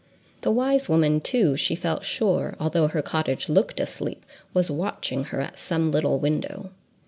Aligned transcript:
The 0.41 0.49
wise 0.49 0.89
woman, 0.89 1.21
too, 1.21 1.55
she 1.55 1.75
felt 1.75 2.05
sure, 2.05 2.55
although 2.59 2.87
her 2.87 3.03
cottage 3.03 3.47
looked 3.49 3.79
asleep, 3.79 4.25
was 4.51 4.71
watching 4.71 5.25
her 5.25 5.41
at 5.41 5.59
some 5.59 5.91
little 5.91 6.17
window. 6.17 6.71